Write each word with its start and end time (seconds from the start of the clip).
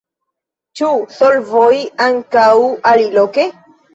Ĉu 0.79 0.87
solvoj 1.17 1.69
ankaŭ 2.07 2.47
aliloke? 2.93 3.49